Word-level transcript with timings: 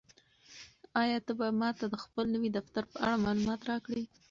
آیا 1.01 1.19
ته 1.25 1.31
به 1.39 1.47
ماته 1.59 1.85
د 1.89 1.95
خپل 2.03 2.25
نوي 2.35 2.49
دفتر 2.57 2.83
په 2.91 2.97
اړه 3.05 3.15
معلومات 3.25 3.61
راکړې؟ 3.71 4.03